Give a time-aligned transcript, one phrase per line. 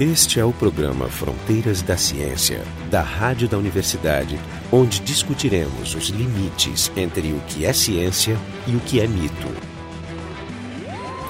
[0.00, 4.40] Este é o programa Fronteiras da Ciência, da Rádio da Universidade,
[4.72, 9.48] onde discutiremos os limites entre o que é ciência e o que é mito.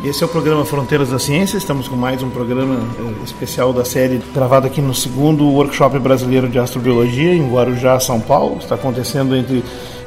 [0.04, 1.59] Esse é o programa Fronteiras da Ciência.
[1.59, 6.49] Estamos com mais um programa eh, especial da série gravado aqui no segundo Workshop Brasileiro
[6.49, 8.59] de Astrobiologia em Guarujá, São Paulo.
[8.59, 9.63] Está acontecendo entre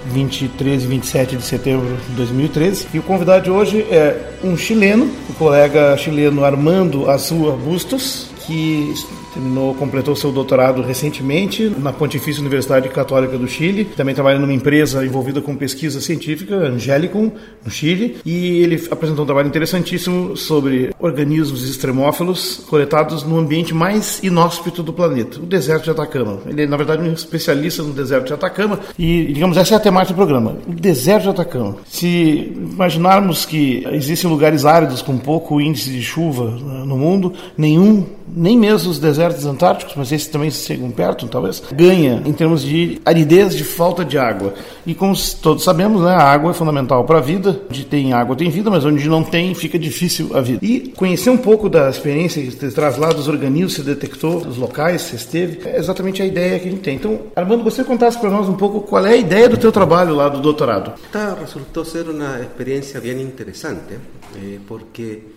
[0.06, 2.88] 23 e 27 de setembro de 2013.
[2.94, 8.94] E o convidado de hoje é um chileno, o colega chileno Armando Azua Bustos, que
[9.34, 13.86] terminou, completou seu doutorado recentemente na Pontifícia Universidade Católica do Chile.
[13.86, 17.32] Também trabalha numa empresa envolvida com pesquisa científica, Angelicum,
[17.64, 18.18] no Chile.
[18.26, 24.94] E ele apresentou um trabalho interessantíssimo sobre organismos extremófilos coletados no ambiente mais inóspito do
[24.94, 26.40] planeta, o deserto de Atacama.
[26.48, 28.80] Ele é, na verdade, um especialista no deserto de Atacama.
[28.98, 31.78] E, digamos, essa é a temática do programa, o deserto de Atacama.
[31.86, 38.06] Se imaginarmos que existem lugares áridos com pouco índice de chuva né, no mundo, nenhum,
[38.28, 43.00] nem mesmo os desertos antárticos, mas esses também chegam perto, talvez, ganha em termos de
[43.06, 44.54] aridez de falta de água.
[44.86, 47.62] E como todos sabemos, né, a água é fundamental para a vida.
[47.70, 50.60] Onde tem água tem vida, mas onde não tem fica difícil a vida.
[50.64, 55.02] E conhecer um pouco da experiência que traz lá dos organismos, você detectou, dos locais,
[55.02, 56.96] você esteve, é exatamente a ideia que a gente tem.
[56.96, 60.16] Então, Armando, você contasse para nós um pouco qual é a ideia do teu trabalho
[60.16, 60.94] lá do doutorado.
[61.06, 63.96] Esta resultou ser uma experiência bem interessante,
[64.36, 64.60] eh,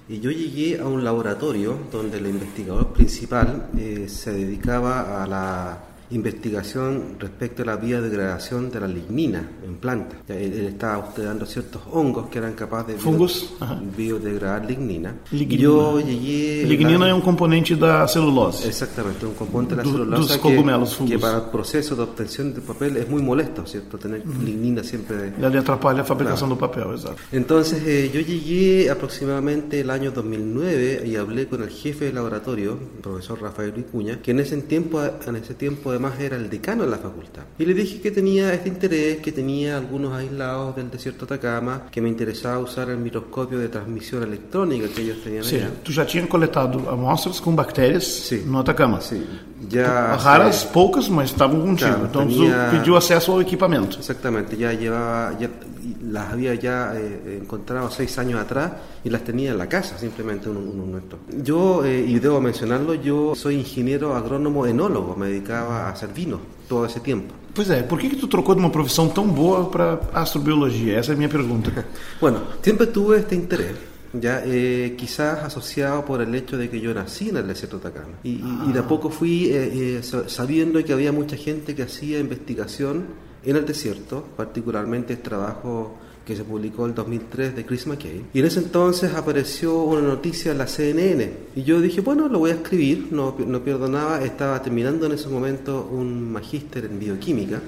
[0.09, 5.88] Y yo llegué a un laboratorio donde el investigador principal eh, se dedicaba a la
[6.11, 10.19] investigación respecto a la biodegradación de la lignina en plantas.
[10.28, 13.55] Él, él estaba estudiando ciertos hongos que eran capaces de Fungos?
[13.97, 15.14] biodegradar lignina.
[15.31, 15.62] Lignina.
[15.62, 16.64] Yo llegué...
[16.67, 18.67] Lignina é um componente da celulose.
[18.69, 21.11] Exactamente, un componente de la Do- celulosa dos que, fungos.
[21.11, 23.98] que para el proceso de obtención de papel es muy molesto, ¿cierto?
[23.98, 25.17] Tener lignina siempre...
[25.17, 27.17] de- Ele atrapalha a fabricação do papel, exato.
[27.33, 32.73] Entonces eh, yo llegué aproximadamente el año 2009 y hablé con el jefe del laboratorio,
[32.97, 36.85] el profesor Rafael Vicuña, que en ese tiempo, en ese tiempo además era el decano
[36.85, 37.43] de la facultad.
[37.59, 41.83] Y le dije que tenía este interés, que tenía algunos aislados del desierto de Atacama,
[41.91, 45.75] que me interesaba usar el microscopio de transmisión electrónica que ellos tenían Ou seja, allá.
[45.85, 48.45] tu já tinha coletado amostras com bactérias Sim.
[48.47, 49.01] no Atacama.
[49.01, 49.25] Sí,
[49.69, 51.91] ya Raras, hace- poucas, mas estavam contigo.
[51.91, 53.98] Claro, então tinha- tu pediu acesso ao equipamento.
[53.98, 55.48] Exactamente, ya llevaba, ya
[56.11, 58.73] las había ya eh, encontrado seis años atrás
[59.05, 61.19] y las tenía en la casa, simplemente uno, uno nuestro.
[61.42, 66.41] Yo, eh, y debo mencionarlo, yo soy ingeniero agrónomo enólogo, me dedicaba a hacer vino
[66.69, 67.35] todo ese tiempo.
[67.55, 70.96] Pois é, por que, que tu trocou de uma profissão tão boa para astrobiologia?
[70.98, 71.70] Essa é a minha pergunta.
[72.20, 73.75] Bueno, siempre tuve este interés,
[74.13, 77.89] ya eh, quizás asociado por el hecho de que yo nací en el desierto de
[77.89, 78.14] Atacama.
[78.23, 78.40] Y,
[78.73, 83.07] de a poco fui eh, eh, sa- sabiendo que había mucha gente que hacía investigación
[83.51, 85.97] en el desierto, particularmente el trabajo
[86.29, 88.27] que se publicó en el 2003 de Chris McKay.
[88.35, 91.33] Y en ese entonces apareció una noticia en la CNN.
[91.57, 94.23] Y yo dije, bueno, lo voy a escribir, no, no pierdo nada.
[94.23, 97.63] Estaba terminando en ese momento un magíster en bioquímica,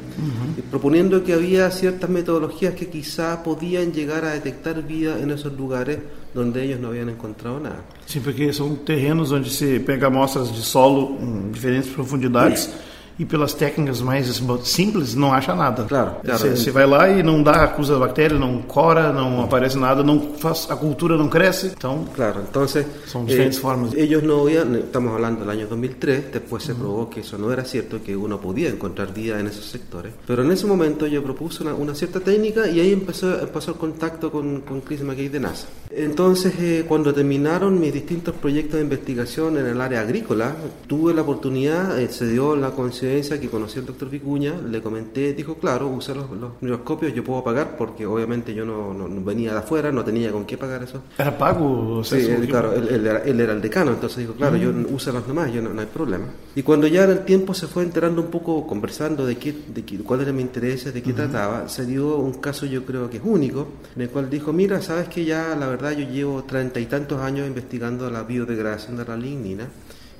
[0.59, 5.55] y proponiendo que había ciertas metodologías que quizá podían llegar a detectar vida en esos
[5.57, 5.99] lugares
[6.35, 7.83] donde ellos no habían encontrado nada.
[8.07, 12.69] Sim, porque são terrenos onde se pega amostras de solo em diferentes profundidades
[13.19, 15.85] e pelas técnicas mais simples não acha nada.
[15.85, 16.17] Claro.
[16.25, 20.35] Você, vai lá e não dá acusa da bactéria, não cora, não aparece nada, não
[20.39, 21.73] faz, a cultura não cresce.
[21.77, 23.95] Então, Claro, entonces Son diferentes formas.
[23.95, 27.65] ellos no habían, estamos hablando del año 2003, después se probó que eso no era
[27.65, 31.63] cierto, que uno podía encontrar vida en esos sectores, pero en ese momento yo propuse
[31.63, 35.41] una, una cierta técnica y ahí empezó, empezó el contacto con, con Chris McKay de
[35.41, 35.67] NASA.
[35.91, 40.55] Entonces, eh, cuando terminaron mis distintos proyectos de investigación en el área agrícola,
[40.87, 42.71] tuve la oportunidad, eh, se dio la
[43.11, 47.25] coincidencia que conocí al doctor Vicuña, le comenté, dijo, claro, usé los, los microscopios, yo
[47.25, 50.57] puedo pagar porque obviamente yo no, no- no venía de afuera, no tenía con qué
[50.57, 51.03] pagar eso.
[51.19, 53.91] era pago o Sí, acesso ao él, claro, él, él era, él era el decano,
[53.93, 56.27] entonces dijo, claro, yo uso los nomás, yo no, no hay problema.
[56.55, 59.85] Y cuando ya en el tiempo se fue enterando un poco, conversando de, qué, de
[59.85, 63.17] qué, cuál era mi interés, de qué trataba, se dio un caso yo creo que
[63.19, 63.67] es único,
[63.97, 67.21] en el cual dijo, mira, sabes que ya la verdad yo llevo treinta y tantos
[67.21, 69.67] años investigando la biodegradación de la lignina,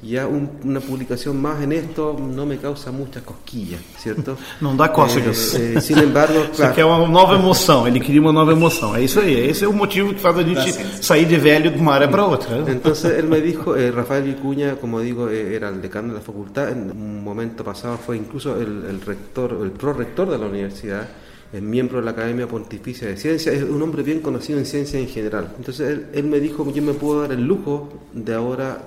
[0.03, 4.37] ya un- una publicación más en esto no me causa muchas cosquillas, ¿cierto?
[4.61, 5.55] Não dá cócegas.
[5.55, 8.97] Eh, eh, sin embargo, Você quer uma nova emoção, ele queria uma nova emoção.
[8.97, 10.73] É isso aí, esse é o motivo que faz a gente
[11.05, 12.65] sair de velho de uma área para outra.
[12.67, 16.21] Entonces él me dijo, eh, Rafael Vicuña, como digo, eh, era el decano de la
[16.21, 21.09] facultad, en un momento pasado fue incluso el, el rector, el prorector de la universidad,
[21.53, 24.99] es miembro de la Academia Pontificia de Ciencias, es un hombre bien conocido en ciencia
[25.01, 25.53] en general.
[25.59, 28.83] Entonces él, él me dijo, yo me puedo dar el lujo de ahora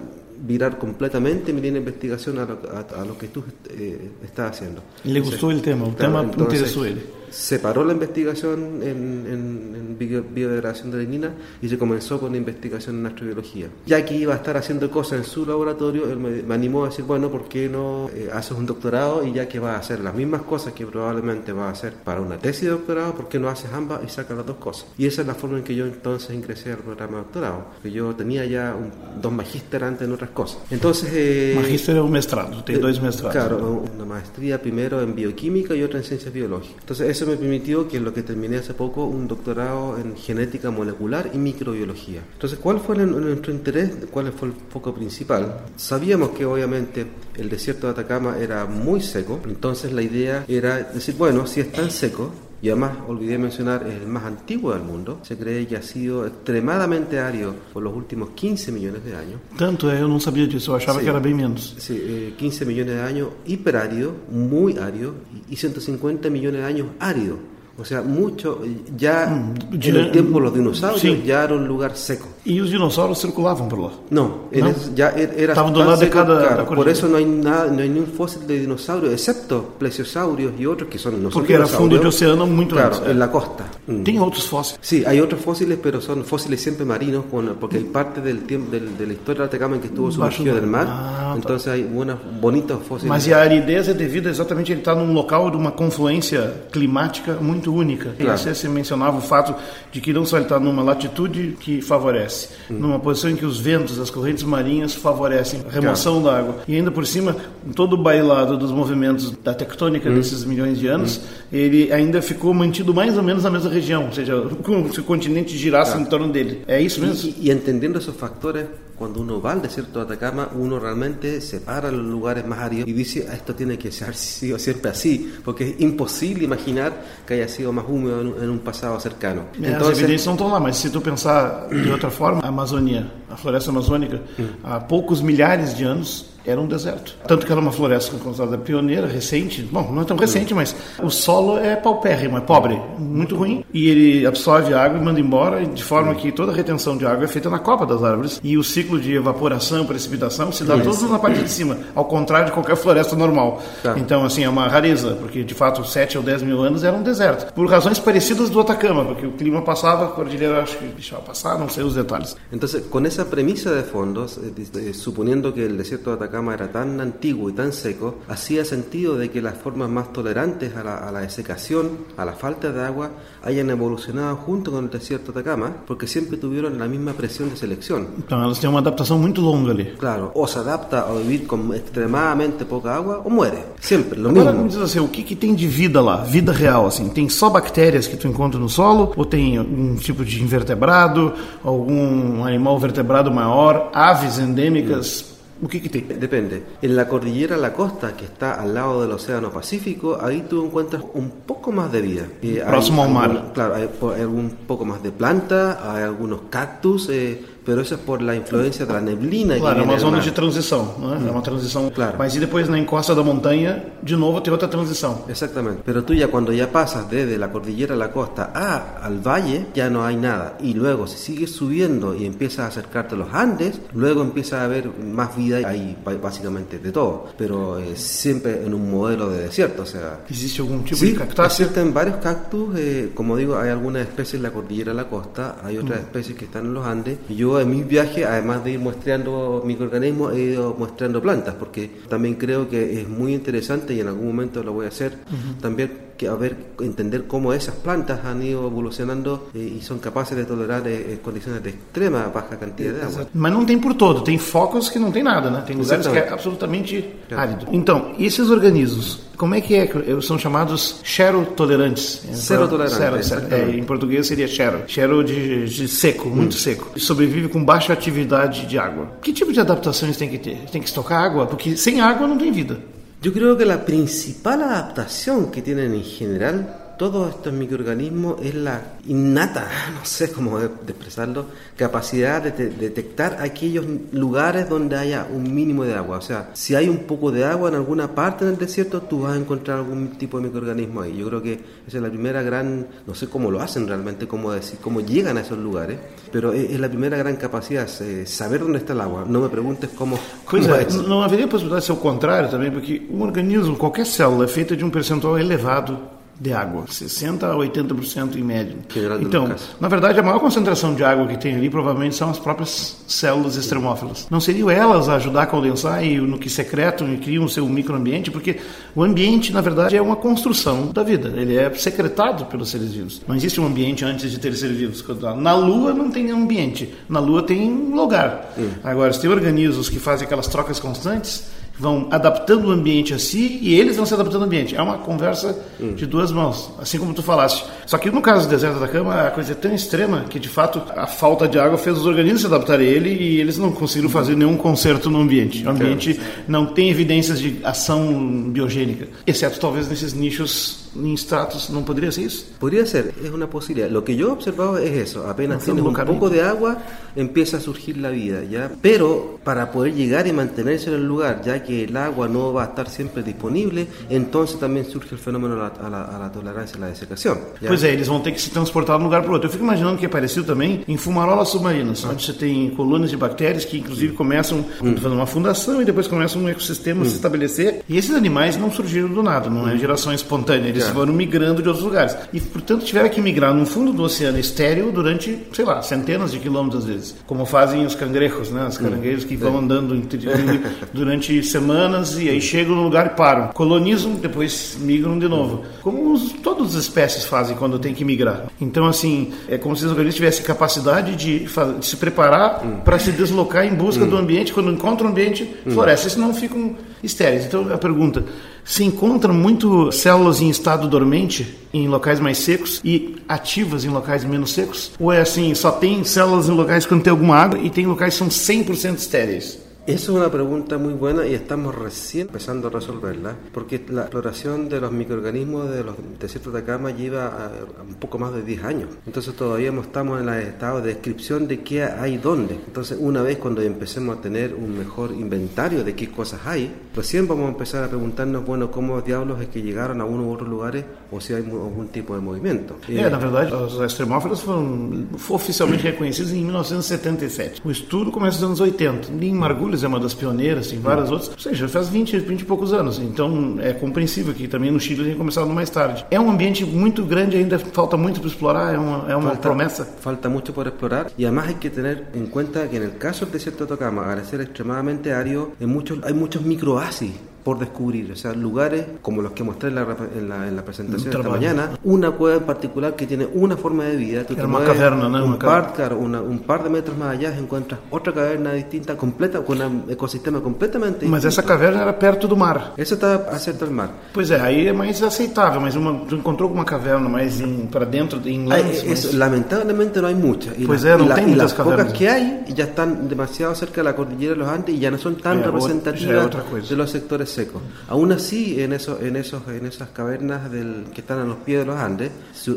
[0.46, 4.52] virar completamente mi línea de investigación a lo, a- a lo que tú eh, estás
[4.52, 4.84] haciendo.
[5.06, 7.02] Le gustou o tema, o tema entonces- interessou ele.
[7.34, 11.32] Se paró la investigación en, en, en bio- biodegradación de lignina
[11.62, 13.68] y se comenzó con la investigación en astrobiología.
[13.88, 16.90] Ya que iba a estar haciendo cosas en su laboratorio, él me, me animó a
[16.90, 20.00] decir, bueno, ¿por qué no eh, haces un doctorado y ya que vas a hacer
[20.02, 23.40] las mismas cosas que probablemente vas a hacer para una tesis de doctorado, ¿por qué
[23.40, 24.86] no haces ambas y sacas las dos cosas?
[24.98, 27.92] Y esa es la forma en que yo entonces ingresé al programa de doctorado, que
[27.92, 30.60] yo tenía ya un- dos magíster antes en otras cosas.
[30.70, 31.10] Entonces...
[31.14, 33.34] eh, Magíster o mestrado, tem dois mestrados.
[33.34, 36.78] Claro, una maestría primero en bioquímica y otra en ciencias biológicas.
[36.82, 41.32] Entonces eso me permitió que lo que terminé hace poco, un doctorado en genética molecular
[41.34, 42.22] y microbiología.
[42.34, 43.92] Entonces, ¿cuál fue nuestro interés?
[44.12, 45.62] ¿Cuál fue el foco principal?
[45.76, 47.06] Sabíamos que obviamente
[47.36, 51.72] el desierto de Atacama era muy seco, entonces la idea era decir, bueno, si es
[51.72, 52.32] tan seco,
[52.64, 55.20] y además, olvidé mencionar, es el más antiguo del mundo.
[55.24, 59.42] Se cree que ha sido extremadamente árido por los últimos 15 millones de años.
[59.58, 61.04] Tanto não sabia disso, eu achava Sí.
[61.04, 61.76] que era bem menos.
[61.78, 65.14] Sí, eh, 15 millones de años hiperárido, muy árido,
[65.50, 67.38] y 150 millones de años árido.
[67.76, 68.60] O sea, mucho,
[68.96, 71.24] ya Mm, en el tiempo los dinosaurios sí.
[71.26, 72.28] ya era un lugar seco.
[72.46, 73.90] E os dinossauros circulavam por lá.
[74.12, 74.70] No, en ¿No?
[74.70, 77.26] es- ya er- era Estaban tan lado de seco, cada- claro, por eso no hay
[77.26, 81.32] nada, no hay ni un fósil de dinosaurio, excepto plesiosaurios y otros que son no
[81.32, 82.38] son Porque era fundo de dinosaurios.
[82.38, 83.10] oceano muito claro, antes.
[83.10, 83.66] en la costa.
[83.88, 84.04] Mm.
[84.04, 84.78] Tem outros fósseis.
[84.82, 87.26] Sí, hay otros fósiles, pero son fósiles siempre marinos,
[87.60, 90.54] porque hay parte del tiempo del- de la historia de Atacama en que estuvo sumergido
[90.54, 93.10] del mar, Ah, entonces hay buenos, bonitos fósiles.
[93.10, 97.34] Mas a aridez é devido exatamente a estar num local de uma confluência climática
[97.64, 98.10] muito única.
[98.20, 98.38] E Claro.
[98.38, 99.56] você se mencionava o fato
[99.92, 103.60] de que não só ele está numa latitude que favorece, numa posição em que os
[103.60, 106.58] ventos, as correntes marinhas favorecem a remoção da água.
[106.68, 107.36] E ainda por cima,
[107.76, 111.22] todo o bailado dos movimentos da tectônica desses milhões de anos,
[111.52, 115.04] ele ainda ficou mantido mais ou menos na mesma região, ou seja, como se o
[115.04, 116.64] continente girasse em torno dele.
[116.68, 117.30] É isso mesmo?
[117.30, 118.66] Y, y entendiendo esos factores,
[118.98, 122.60] cuando uno va al desierto de Atacama, uno realmente se para en los lugares más
[122.60, 126.94] áridos y dice, "Ah, esto tiene que ser sido siempre así, porque es imposible imaginar
[127.26, 129.44] que haya sido más húmedo en, un- pasado cercano.
[129.62, 133.36] Entonces, evidências não estão lá, mas se tu pensar de outra forma, a Amazônia, a
[133.36, 134.22] floresta amazônica,
[134.64, 137.16] há poucos milhares de anos era um deserto.
[137.28, 139.62] Tanto que era uma floresta considerada pioneira, recente.
[139.62, 143.64] Bom, não é tão recente, mas o solo é paupérrimo, é pobre, muito ruim.
[143.74, 147.06] E ele absorve a água e manda embora, de forma que toda a retenção de
[147.06, 148.40] água é feita na copa das árvores.
[148.44, 152.48] E o ciclo de evaporação, precipitação, se dá todo na parte de cima, ao contrário
[152.48, 153.62] de qualquer floresta normal.
[153.82, 153.96] Tá.
[153.98, 157.04] Então, assim, é uma rareza, porque de fato 7 ou 10 mil anos era um
[157.04, 157.54] deserto.
[157.54, 161.58] Por razões parecidas do Atacama, porque o clima passava, a cordilheira acho que deixava passar,
[161.58, 162.36] não sei os detalhes.
[162.52, 167.00] entonces, con esa premisa de fondos, eh, suponiendo que el desierto de Atacama era tan
[167.00, 171.12] antiguo y tan seco, hacía sentido de que las formas más tolerantes a la, a
[171.12, 173.12] la desecación, a la falta de agua,
[173.44, 177.56] hayan evolucionado junto con el desierto de Atacama, porque siempre tuvieron la misma presión de
[177.58, 178.08] selección.
[178.30, 179.94] Elas têm uma adaptação muito longa ali.
[179.98, 183.64] Claro, o se adapta a vivir con extremadamente poca agua o muere.
[183.80, 184.70] Siempre, lo Agora me mismo.
[184.70, 186.18] diz assim, o que, que tem de vida lá?
[186.24, 187.10] Vida real, assim?
[187.10, 189.14] Tem só bactérias que tu encontra no solo?
[189.16, 191.34] Ou tem algum tipo de invertebrado?
[191.64, 193.90] Algum animal vertebrado maior?
[193.94, 195.33] Aves endêmicas?
[195.68, 196.64] Depende.
[196.82, 201.04] En la cordillera La Costa, que está al lado del Océano Pacífico, ahí tú encuentras
[201.14, 202.28] un poco más de vida.
[202.42, 203.52] Eh, hay Próximo al mar.
[203.54, 208.02] Claro, hay, hay algún poco más de planta, hay algunos cactus, eh, pero eso es
[208.02, 211.28] por la influencia de la neblina Claro, é uma zona de transição, né?
[211.28, 211.90] É uma transição.
[211.90, 212.16] Claro.
[212.18, 215.24] Mas e depois na encosta da montanha, de novo tem outra transição.
[215.30, 215.82] Exactamente.
[215.86, 219.68] Pero tú ya cuando ya pasas desde la cordillera a la costa a, al valle,
[219.74, 220.58] ya no hay nada.
[220.62, 224.66] Y luego si sigues subiendo y empiezas a acercarte a los Andes, luego empieza a
[224.66, 227.28] haber más vida y hay básicamente de todo.
[227.38, 230.20] Pero eh, siempre en un modelo de desierto, o sea...
[230.30, 231.66] Existe algum tipo Sí, de cactácea?
[231.66, 235.58] existen varios cactus, eh, como digo, hay algunas especies en la cordillera de la costa,
[235.64, 237.18] hay otras especies que están en los Andes.
[237.30, 241.90] Y yo en mis viajes, además de ir muestreando microorganismos, he ido muestreando plantas, porque
[242.10, 245.18] también creo que es muy interesante y en algún momento lo voy a hacer,
[245.62, 250.38] también que a ver, entender cómo esas plantas han ido evolucionando eh, y son capaces
[250.38, 253.28] de tolerar eh, eh, condiciones de extrema baja cantidad de agua.
[253.34, 255.64] Mas não tem por todo, tem focos que não tem nada, né?
[255.66, 257.68] Tem lugares que é absolutamente árido.
[257.72, 259.90] Então, e esses organismos, como é que é?
[260.22, 262.22] São chamados xerotolerantes.
[262.34, 263.18] Serotolerantes, xero.
[263.18, 263.76] exatamente.
[263.76, 264.84] É, em português seria xero.
[264.88, 266.92] Xero de, de seco, muito seco.
[266.96, 269.08] E Sobrevive com baixa atividade de água.
[269.22, 270.58] Que tipo de adaptações tem que ter?
[270.72, 271.48] Tem que estocar água?
[271.48, 272.80] Porque sem água não tem vida.
[273.24, 278.82] Yo creo que la principal adaptación que tienen en general todos estos microorganismos es la
[279.08, 279.68] innata,
[280.00, 281.46] no sé cómo de- expresarlo,
[281.76, 286.18] capacidad de te- detectar aquellos lugares donde haya un mínimo de agua.
[286.18, 289.34] O sea, si hay un poco de agua en alguna parte del desierto, tú vas
[289.34, 291.18] a encontrar algún tipo de microorganismo ahí.
[291.18, 291.54] Yo creo que
[291.88, 295.38] esa es la primera gran, no sé cómo lo hacen realmente, cómo decir, cómo llegan
[295.38, 295.98] a esos lugares,
[296.32, 299.26] pero es, es la primera gran capacidad, eh, saber dónde está el agua.
[299.28, 300.18] No me preguntes cómo,
[300.50, 304.46] Pois é, não haveria possibilidade de ser o contrário também, porque um organismo, qualquer célula,
[304.46, 305.98] é feita de um percentual elevado
[306.40, 308.76] de água, 60 a 80% em média.
[309.22, 312.98] Então, na verdade, a maior concentração de água que tem ali provavelmente são as próprias
[313.08, 314.28] células extremófilas.
[314.30, 317.68] Não seriam elas a ajudar a condensar e no que secretam e criam o seu
[317.70, 318.58] microambiente, porque
[318.96, 321.32] o ambiente, na verdade, é uma construção da vida.
[321.36, 323.22] Ele é secretado pelos seres vivos.
[323.28, 325.04] Não existe um ambiente antes de ter seres vivos.
[325.38, 326.94] Na Lua não tem ambiente.
[327.08, 328.54] Na Lua tem um lugar.
[328.84, 331.46] Agora, se tem organismos que fazem aquelas trocas constantes,
[331.78, 334.76] vão adaptando o ambiente a si e eles vão se adaptando ao ambiente.
[334.76, 335.94] É uma conversa hum.
[335.94, 337.66] de duas mãos, assim como tu falaste.
[337.86, 340.50] Só que no caso do deserto da cama, a coisa é tão extrema que de
[340.50, 343.72] fato a falta de água fez os organismos se adaptarem a ele e eles não
[343.72, 345.66] conseguiram fazer nenhum conserto no ambiente.
[345.66, 351.84] O ambiente não tem evidências de ação biogênica, exceto talvez nesses nichos em estratos, ¿no
[351.84, 352.46] podría ser eso?
[352.60, 353.90] Podría ser, es una posibilidad.
[353.90, 356.78] Lo que yo he observado es eso, apenas tienes un poco de agua,
[357.16, 358.72] empieza a surgir la vida, ¿ya?
[358.82, 362.64] Pero para poder llegar y mantenerse en el lugar, ya que el agua no va
[362.64, 366.82] a estar siempre disponible, entonces también surge el fenómeno a la, a la, tolerancia a
[366.82, 367.40] la desecación.
[367.62, 367.68] ¿ya?
[367.68, 369.48] Pois é, eles vão ter que se transportar de um lugar para outro.
[369.48, 372.10] Eu fico imaginando que é parecido também em fumarolas submarinas, ah.
[372.12, 374.96] onde você tem colônias de bactérias que inclusive começam hum.
[374.96, 377.04] fazendo uma fundação e depois começam um ecossistema hum.
[377.04, 377.82] a se estabelecer.
[377.88, 379.78] E esses animais não surgiram do nada, não é hum.
[379.78, 380.92] geração espontânea, eles é.
[380.92, 382.16] foram migrando de outros lugares.
[382.32, 386.40] E, portanto, tiveram que migrar no fundo do oceano estéreo durante, sei lá, centenas de
[386.40, 387.16] quilômetros às vezes.
[387.26, 388.66] Como fazem os cangrejos, né?
[388.68, 389.94] Os caranguejos que vão andando
[390.94, 393.48] durante semanas e aí chegam no lugar e param.
[393.54, 395.64] Colonizam, depois migram de novo.
[395.82, 398.48] Como os, todas as espécies fazem quando tem que migrar.
[398.60, 401.46] Então, assim, é como se os organismos tivessem capacidade de,
[401.80, 402.82] de se preparar hum.
[402.84, 404.10] para se deslocar em busca hum.
[404.10, 404.52] do ambiente.
[404.52, 405.72] Quando encontram o ambiente, hum.
[405.72, 407.46] florescem, senão ficam estéreis.
[407.46, 408.26] Então, a pergunta:
[408.64, 414.24] se encontram muito células em estado dormente em locais mais secos e ativas em locais
[414.24, 414.92] menos secos?
[415.00, 418.14] Ou é assim, só tem células em locais quando tem alguma água e tem locais
[418.14, 419.63] que são 100% estéreis?
[419.86, 424.70] Esa es una pregunta muy buena y estamos recién empezando a resolverla, porque la exploración
[424.70, 427.52] de los microorganismos de los desiertos de Atacama lleva
[427.86, 428.90] un poco más de 10 años.
[429.06, 432.54] Entonces todavía estamos en el estado de descripción de qué hay dónde.
[432.66, 437.28] Entonces una vez cuando empecemos a tener un mejor inventario de qué cosas hay, recién
[437.28, 440.48] vamos a empezar a preguntarnos, bueno, cómo diablos es que llegaron a uno u otros
[440.48, 442.78] lugares o si hay algún tipo de movimiento.
[442.88, 447.62] É, na verdade, os extremófilos foram oficialmente reconhecidos em 1977.
[447.66, 449.12] O estudo começa nos anos 80.
[449.12, 449.34] Em
[449.82, 451.30] É uma das pioneiras, tem várias outras.
[451.30, 453.00] Ou seja, faz 20, 20 e poucos anos.
[453.00, 456.06] Então é compreensível que também no Chile tenha começado mais tarde.
[456.12, 459.42] É um ambiente muito grande, ainda falta muito para explorar, é uma, é uma falta,
[459.42, 459.86] promessa.
[460.02, 463.26] Falta muito por explorar e además hay que tener en cuenta que en el caso
[463.26, 467.12] del desierto de Atacama, al ser extremadamente árido, hay muchos, hay muchos microasis
[467.44, 470.64] por descubrir, o sea, lugares como los que mostré en la, en la, en la
[470.64, 474.34] presentación de esta mañana, una cueva en particular que tiene una forma de vida, tú
[474.34, 475.26] una caverna, ¿no?
[475.26, 479.42] un, par, claro, una, un par de metros más allá encuentras otra caverna distinta, completa,
[479.42, 481.12] con un ecosistema completamente distinto.
[481.12, 482.74] Mas essa caverna era perto do mar.
[482.78, 483.90] Essa está cerca do mar.
[484.14, 488.46] Pois é, aí é mais aceitável, mas uma, tu encontrou caverna mais para dentro, em
[488.46, 489.14] lands, mas...
[489.14, 490.58] Lamentablemente não há muitas.
[490.58, 491.86] Y pois la, é, não tem muitas cavernas.
[491.88, 492.20] pocas que há
[492.56, 495.34] já estão demasiado cerca de la cordillera de los Andes e já não são tão
[495.34, 497.62] é, representativas de los sectores secos.
[497.88, 501.60] Aún así, en, eso, en, esos, en esas cavernas del, que están a los pies
[501.60, 502.12] de los Andes,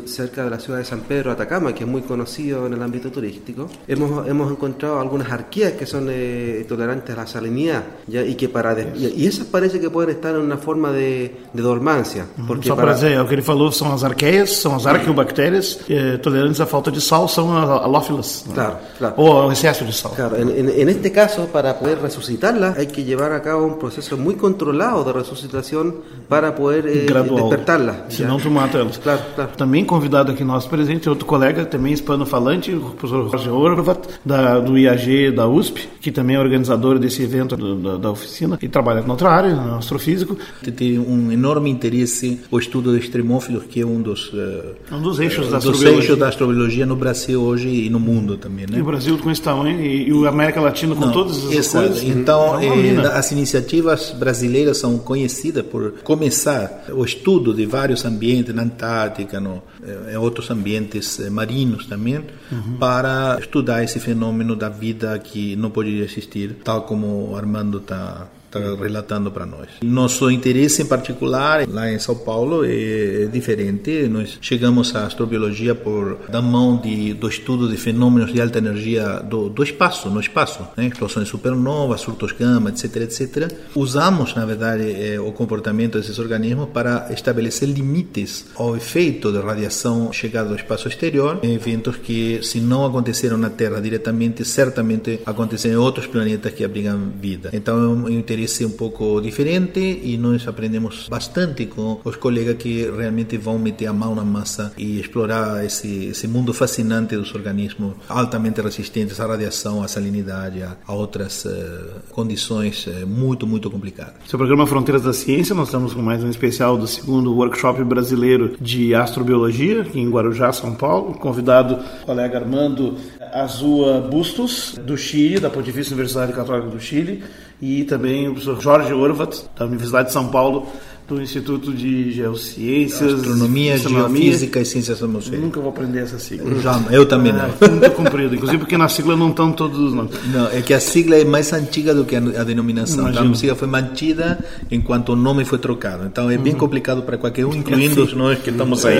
[0.05, 3.11] cerca de la ciudad de San Pedro Atacama, que es muy conocido en el ámbito
[3.11, 8.23] turístico, hemos, hemos encontrado algunas arqueas que son eh, tolerantes a la salinidad ¿ya?
[8.23, 12.25] y que para y, esas parece que pueden estar en una forma de, de dormancia.
[12.47, 16.17] Porque Só para dizer, o que ele falou são as arqueias, são as arqueobactérias eh,
[16.17, 18.45] tolerantes à falta de sal, são halófilas.
[18.53, 19.15] Claro, claro.
[19.17, 20.11] O ao exceso de sal.
[20.15, 23.79] Claro, en, en, en este caso, para poder resucitarlas, hay que llevar a cabo un
[23.79, 28.05] proceso muy controlado de resucitación situação para poder eh, despertá-la.
[28.09, 28.97] Senão tu mata elas.
[28.97, 29.51] Claro, claro.
[29.55, 34.77] Também convidado aqui nosso presente, outro colega, também hispano-falante, o professor Jorge Horvat, da, do
[34.77, 39.03] IAG da USP, que também é organizador desse evento do, da, da, oficina, e trabalha
[39.05, 40.37] em outra área, no astrofísico.
[40.75, 45.19] Tem um enorme interesse o estudo de extremófilos, que é um dos, uh, um dos
[45.19, 46.01] eixos, uh, da, dos astrobiologia.
[46.01, 48.65] eixos da astrobiologia no Brasil hoje e no mundo também.
[48.69, 48.79] Né?
[48.79, 51.55] E o Brasil com esse tamanho, e, e a América Latina com Não, todas essas
[51.55, 51.87] exato.
[51.87, 52.03] coisas.
[52.03, 58.53] Então, é as iniciativas brasileiras são conhecidas conhecida por começar o estudo de vários ambientes
[58.53, 59.61] na Antártica, no,
[60.09, 62.77] em eh, outros ambientes eh, marinhos também, uhum.
[62.79, 68.27] para estudar esse fenômeno da vida que não poderia existir, tal como o Armando está
[68.47, 69.67] está relatando para nós.
[69.83, 74.07] Nosso interesse em particular lá em São Paulo é, é diferente.
[74.07, 79.19] Nós chegamos à astrobiologia por da mão de, do estudo de fenômenos de alta energia
[79.19, 80.87] do, do espaço, no espaço, né?
[80.87, 83.53] explosões supernovas, surtos gama, etc, etc.
[83.75, 90.11] Usamos, na verdade, é, o comportamento desses organismos para estabelecer limites ao efeito de radiação
[90.13, 95.75] chegada do espaço exterior em eventos que, se não aconteceram na Terra diretamente, certamente aconteceram
[95.75, 97.49] em outros planetas que abrigam vida.
[97.53, 102.55] Então, é um interesse interesse um pouco diferente e nós aprendemos bastante com os colegas
[102.57, 107.33] que realmente vão meter a mão na massa e explorar esse, esse mundo fascinante dos
[107.33, 113.71] organismos altamente resistentes à radiação, à salinidade, a, a outras uh, condições uh, muito, muito
[113.71, 114.13] complicadas.
[114.27, 118.55] Seu programa Fronteiras da Ciência, nós estamos com mais um especial do segundo Workshop Brasileiro
[118.61, 121.15] de Astrobiologia, aqui em Guarujá, São Paulo.
[121.15, 122.95] Convidado o colega Armando
[123.33, 127.23] Azua Bustos, do Chile, da Pontifícia Universidade Católica do Chile,
[127.61, 130.67] e também o professor Jorge Orvat, da Universidade de São Paulo,
[131.07, 135.45] do Instituto de Geociências, Astronomia, Astronomia, Geofísica e Ciências Atmosféricas.
[135.45, 136.59] Nunca vou aprender essa sigla.
[136.59, 137.45] Já, eu também não.
[137.45, 140.11] É, muito comprido, inclusive porque na sigla não estão todos os nomes.
[140.33, 142.99] Não, é que a sigla é mais antiga do que a, a denominação.
[142.99, 143.21] Imagino.
[143.21, 144.37] Então a sigla foi mantida
[144.69, 146.05] enquanto o nome foi trocado.
[146.05, 146.59] Então é bem uhum.
[146.59, 148.97] complicado para qualquer um, incluindo os nós que estamos aí.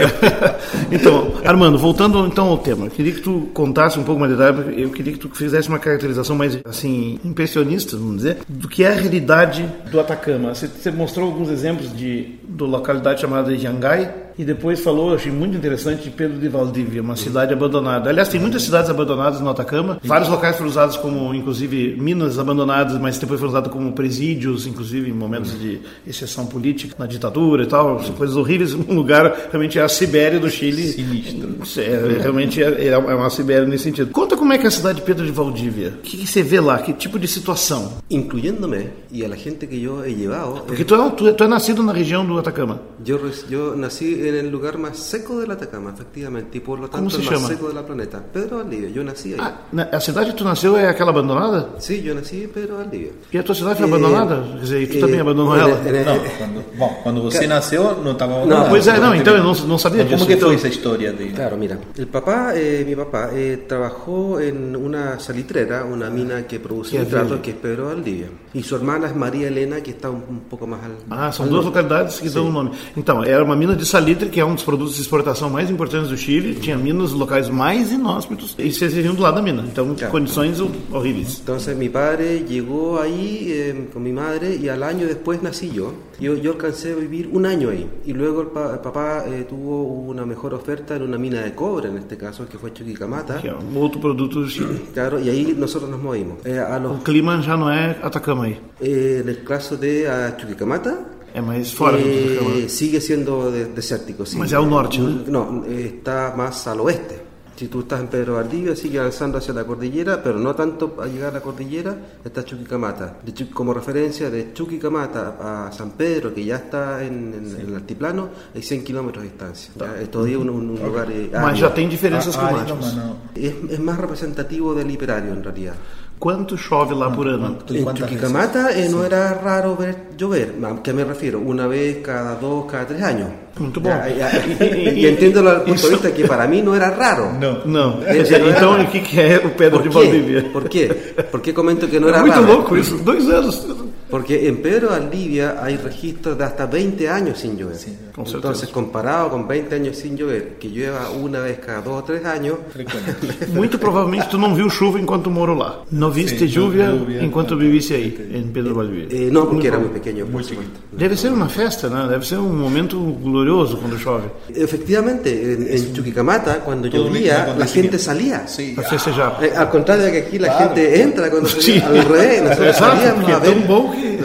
[0.90, 4.38] então, Armando, voltando então ao tema, eu queria que tu contasse um pouco mais de
[4.38, 8.86] detalhe, eu queria que tu fizesse uma caracterização mais assim impressionista, vamos dizer, do que
[8.86, 10.56] é a realidade do Atacama.
[10.56, 15.58] Você, você mostrou alguns exemplos de, de localidade chamada Jangai, e depois falou, achei muito
[15.58, 18.10] interessante, de Pedro de Valdívia, uma cidade abandonada.
[18.10, 20.00] Aliás, tem muitas cidades abandonadas no Atacama.
[20.04, 25.10] Vários locais foram usados como, inclusive, minas abandonadas, mas depois foram usados como presídios, inclusive
[25.10, 28.74] em momentos de exceção política, na ditadura e tal, coisas horríveis.
[28.74, 30.84] Um lugar realmente é a Sibéria do Chile.
[30.84, 31.56] Sinistro.
[31.82, 34.12] É, realmente é, é uma Sibéria nesse sentido.
[34.12, 35.96] Conta como é que é a cidade de Pedro de Valdívia.
[35.98, 36.78] O que, que você vê lá?
[36.80, 37.98] Que tipo de situação?
[38.10, 40.62] Incluyéndome e a gente que eu he llevado.
[40.68, 42.82] Porque tu é, tu, tu é nascido na região do Atacama.
[43.06, 47.10] Eu, eu nasci en el lugar más seco del Atacama, efectivamente, y por lo tanto
[47.10, 47.48] se el más llama?
[47.48, 48.22] seco del planeta.
[48.34, 49.40] Pedro Valdivia, yo nací ahí.
[49.40, 51.70] Ah, a cidade que tu nasceu é aquela abandonada?
[51.80, 53.12] Sí, yo nací en Pedro Valdivia.
[53.32, 54.36] E a tua cidade foi Eh, abandonada?
[54.54, 55.78] Quer dizer, e tu eh, também abandonou en- ela?
[55.78, 59.54] Não, quando, bom, quando você nasceu não estava Não, Pois é, não, então eu não,
[59.68, 63.30] não sabia Como que foi essa história de Claro, mira, el papá, eh, mi papá,
[63.34, 67.58] eh, trabajó en una salitrera, una mina que produce Que es nitratos, de- que es
[67.58, 68.28] Pedro Valdivia.
[68.54, 70.94] Y su hermana es María Elena, que está un, un poco más al.
[71.12, 72.72] Ah, são al duas localidades que dão o nome.
[72.96, 76.10] Então, era uma mina de salitre, que é um dos produtos de exportação mais importantes
[76.10, 76.56] do Chile.
[76.56, 79.64] Tinha minas locais mais inóspitos e vocês viviam do lado da mina.
[79.72, 80.12] Então, Claro.
[80.12, 80.60] condições
[80.92, 81.40] horríveis.
[81.40, 85.94] Entonces mi padre llegó ahí eh, con mi madre y al año después nací yo.
[86.20, 89.46] Yo, yo alcancé a vivir un año ahí y luego el, pa- el papá eh,
[89.48, 93.38] tuvo una mejor oferta en una mina de cobre, en este caso, que fue Chuquicamata.
[93.40, 94.82] Que é um outro produto do Chile.
[94.94, 96.38] Claro, y ahí nosotros nos movimos.
[96.44, 98.58] Eh, a O los, clima já não é Atacama aí.
[98.82, 100.06] eh, en el caso de
[100.40, 102.70] Chuquicamata, É mais fora do eh, Atacama.
[102.70, 104.26] sigue siendo de- desértico.
[104.26, 104.38] Sí.
[104.42, 105.24] Mas é ao norte, né?
[105.28, 107.28] No, está más al oeste.
[107.58, 111.08] Si tú estás en Pedro Valdivia, sigue avanzando hacia la cordillera, pero no tanto a
[111.08, 111.92] llegar a la cordillera,
[112.24, 113.18] está Chuquicamata.
[113.26, 117.76] De como referencia, de Chuquicamata a San Pedro, que ya está en, en- en el
[117.76, 119.72] altiplano, hay 100 kilómetros de distancia.
[119.76, 122.96] Ya, Es todavía un, un lugar eh, Mas já tem diferenças Ah, ah, climáticas.
[122.96, 123.18] não, não.
[123.34, 125.74] es, es más representativo del hiperario en realidad.
[126.20, 127.58] Quanto chove lá por ano?
[127.70, 130.56] ¿Y En cuántas Chuquicamata eh, no era raro ver llover.
[130.66, 131.40] ¿A qué me refiero?
[131.40, 133.30] Una vez cada dos, cada tres años.
[133.60, 133.92] Muito bom.
[133.92, 137.34] Ya, ya, y, y entiendo el punto de vista que para mí no era raro.
[137.40, 137.60] Não.
[137.66, 138.00] Não.
[138.00, 139.96] Não então, o que que é o Pedro ¿Por de qué?
[139.96, 140.52] Valdívia?
[140.52, 140.88] ¿Por qué?
[141.32, 142.48] ¿Por qué comento que no É era muito raro?
[142.54, 142.98] louco isso.
[143.04, 143.68] Dois anos.
[144.10, 147.78] Porque en Pedro Valdivia hay registros de hasta 20 años sin llover.
[148.16, 152.04] con Entonces, comparado con 20 años sin llover, que llueva una vez cada dos o
[152.04, 152.56] tres años,
[153.54, 155.82] Muito provavelmente tu não viu chuva enquanto morou lá.
[155.92, 157.24] Não viste Sim, lluvia lluvia.
[157.24, 159.08] enquanto vivisse aí, em Pedro Valdivia.
[159.12, 160.26] eh, no, porque era muy pequeño.
[160.26, 160.80] por Muy supuesto.
[160.92, 162.08] Deve ser uma festa, né?
[162.10, 164.28] Deve ser um momento glorioso quando chove.
[164.56, 168.48] Efectivamente, en, en Chuquicamata, cuando Todo llovía, la gente salía.
[168.48, 168.76] Sí.
[168.90, 169.38] Festejar.
[169.42, 170.76] Eh, al contrario de que aquí la Claro.
[170.76, 171.80] gente entra cuando se Sí.
[171.80, 173.54] al revés, nosotros Exacto, salíamos porque a ver,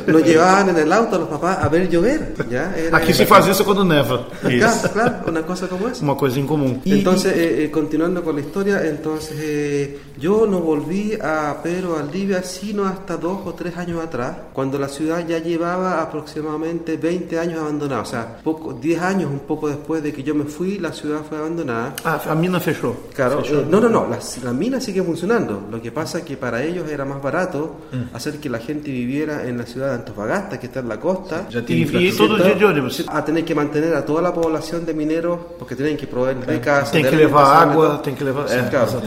[0.06, 2.34] nos llevaban en el auto los papás a ver llover.
[2.50, 2.74] ¿ya?
[2.76, 4.26] Era- Aqui se faz isso quando neva.
[4.40, 6.02] Claro, claro, una cosa como esa.
[6.04, 6.80] Uma coisa incomum.
[6.84, 11.94] E, Entonces, eh, eh, continuando con la historia, entonces eh, yo no volví a Pedro
[11.94, 17.38] Valdivia sino hasta dos o tres años atrás, cuando la ciudad ya llevaba aproximadamente 20
[17.38, 18.02] años abandonada.
[18.02, 21.20] O sea, poco, 10 años, un poco después de que yo me fui, la ciudad
[21.28, 21.94] fue abandonada.
[22.04, 22.94] ah, a mina fechou.
[23.14, 25.62] Claro, eh, no, no, no, la, la mina sigue funcionando.
[25.70, 27.76] Lo que pasa es que para ellos era más barato
[28.12, 31.46] hacer que la gente viviera en la ciudad de Antofagasta, que está en la costa,
[31.50, 32.42] Já E, tinha e infraestrutura.
[32.54, 33.04] todo ônibus.
[33.08, 36.60] a tener que mantener a toda la población de mineros porque tienen que proveer de
[36.60, 36.92] casa.
[36.92, 38.00] De que levar alimentación y água, todo.
[38.00, 38.48] tem que levar.
[38.48, 39.00] Sí, É, claro.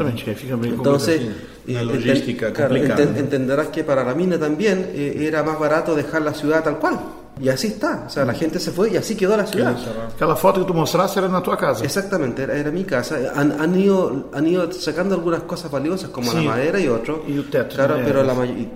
[0.59, 1.21] bem Entonces,
[1.67, 3.03] eh, logística enten- claro, complicada.
[3.03, 6.77] enten- entenderás que para la mina también eh, era más barato dejar la ciudad tal
[6.79, 6.99] cual.
[7.39, 8.06] Y así está.
[8.08, 9.76] O sea, la gente se fue y así quedó la ciudad.
[10.15, 11.84] Aquela foto que tu mostraste era na tua casa.
[11.84, 13.17] Exactamente, era, era mi casa.
[13.36, 16.38] Han, han ido, han ido sacando algunas cosas valiosas como Sí.
[16.38, 17.24] la madera y otro.
[17.28, 18.34] Y el Claro, pero la.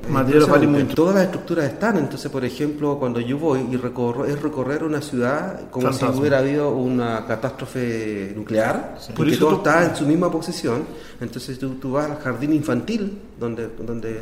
[0.10, 0.94] Madera vale mucho.
[0.96, 1.98] Todas las estructuras están.
[1.98, 6.14] Entonces, por ejemplo, cuando yo voy y recorro, es recorrer una ciudad como Fantasma.
[6.14, 10.06] si hubiera habido una catástrofe nuclear, Por y que eso todo tú- está en su
[10.06, 10.84] misma posición.
[11.22, 14.20] Entonces, tú, tú vas al jardín infantil donde, donde,